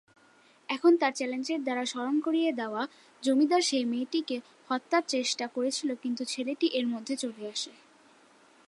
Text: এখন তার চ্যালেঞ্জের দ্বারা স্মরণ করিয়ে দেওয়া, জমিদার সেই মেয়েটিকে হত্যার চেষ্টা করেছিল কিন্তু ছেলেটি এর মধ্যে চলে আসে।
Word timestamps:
এখন 0.69 0.91
তার 0.97 1.13
চ্যালেঞ্জের 1.13 1.61
দ্বারা 1.63 1.83
স্মরণ 1.85 2.15
করিয়ে 2.19 2.51
দেওয়া, 2.51 2.81
জমিদার 3.23 3.61
সেই 3.61 3.85
মেয়েটিকে 3.85 4.37
হত্যার 4.69 5.03
চেষ্টা 5.07 5.45
করেছিল 5.47 5.89
কিন্তু 5.95 6.23
ছেলেটি 6.25 6.67
এর 6.73 6.85
মধ্যে 6.87 7.13
চলে 7.15 7.43
আসে। 7.47 7.71